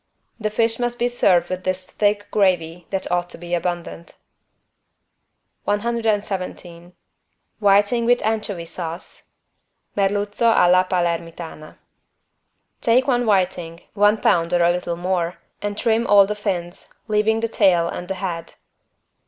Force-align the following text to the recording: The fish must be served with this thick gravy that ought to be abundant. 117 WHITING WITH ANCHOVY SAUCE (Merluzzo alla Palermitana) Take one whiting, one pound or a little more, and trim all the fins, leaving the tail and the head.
The 0.39 0.49
fish 0.49 0.79
must 0.79 0.97
be 0.97 1.07
served 1.07 1.51
with 1.51 1.63
this 1.63 1.85
thick 1.85 2.25
gravy 2.31 2.87
that 2.89 3.11
ought 3.11 3.29
to 3.29 3.37
be 3.37 3.53
abundant. 3.53 4.15
117 5.65 6.93
WHITING 7.59 8.05
WITH 8.07 8.23
ANCHOVY 8.25 8.65
SAUCE 8.65 9.25
(Merluzzo 9.95 10.47
alla 10.47 10.87
Palermitana) 10.89 11.77
Take 12.81 13.05
one 13.05 13.27
whiting, 13.27 13.81
one 13.93 14.17
pound 14.17 14.51
or 14.55 14.63
a 14.63 14.71
little 14.71 14.95
more, 14.97 15.37
and 15.61 15.77
trim 15.77 16.07
all 16.07 16.25
the 16.25 16.33
fins, 16.33 16.89
leaving 17.07 17.41
the 17.41 17.47
tail 17.47 17.87
and 17.87 18.07
the 18.07 18.15
head. 18.15 18.53